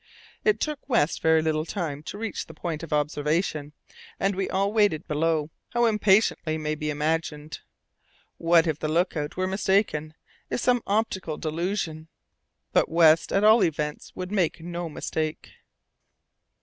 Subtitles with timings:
[0.43, 3.73] It took West very little time to reach the point of observation,
[4.19, 7.59] and we all waited below, how impatiently may be imagined.
[8.39, 10.15] What if the look out were mistaken,
[10.49, 12.07] if some optical delusion?
[12.73, 15.51] But West, at all events, would make no mistake.